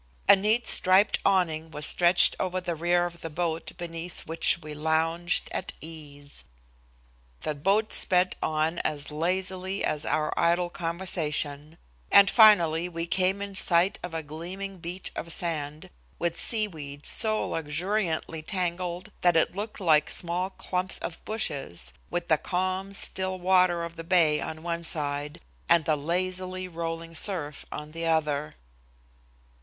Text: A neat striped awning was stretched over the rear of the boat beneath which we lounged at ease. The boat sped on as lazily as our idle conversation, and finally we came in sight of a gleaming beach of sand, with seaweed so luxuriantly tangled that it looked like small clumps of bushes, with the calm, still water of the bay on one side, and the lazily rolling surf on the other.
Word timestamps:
A 0.27 0.35
neat 0.35 0.65
striped 0.65 1.19
awning 1.23 1.69
was 1.69 1.85
stretched 1.85 2.35
over 2.39 2.59
the 2.59 2.73
rear 2.73 3.05
of 3.05 3.21
the 3.21 3.29
boat 3.29 3.73
beneath 3.77 4.21
which 4.25 4.57
we 4.57 4.73
lounged 4.73 5.47
at 5.51 5.73
ease. 5.79 6.43
The 7.41 7.53
boat 7.53 7.93
sped 7.93 8.35
on 8.41 8.79
as 8.79 9.11
lazily 9.11 9.83
as 9.83 10.03
our 10.03 10.33
idle 10.35 10.71
conversation, 10.71 11.77
and 12.11 12.31
finally 12.31 12.89
we 12.89 13.05
came 13.05 13.43
in 13.43 13.53
sight 13.53 13.99
of 14.01 14.15
a 14.15 14.23
gleaming 14.23 14.79
beach 14.79 15.11
of 15.15 15.31
sand, 15.31 15.91
with 16.17 16.35
seaweed 16.35 17.05
so 17.05 17.49
luxuriantly 17.49 18.41
tangled 18.41 19.11
that 19.21 19.37
it 19.37 19.55
looked 19.55 19.79
like 19.79 20.09
small 20.09 20.49
clumps 20.49 20.97
of 20.97 21.23
bushes, 21.25 21.93
with 22.09 22.27
the 22.27 22.39
calm, 22.39 22.95
still 22.95 23.37
water 23.37 23.83
of 23.83 23.97
the 23.97 24.03
bay 24.03 24.41
on 24.41 24.63
one 24.63 24.83
side, 24.83 25.39
and 25.69 25.85
the 25.85 25.95
lazily 25.95 26.67
rolling 26.67 27.13
surf 27.13 27.67
on 27.71 27.91
the 27.91 28.07
other. 28.07 28.55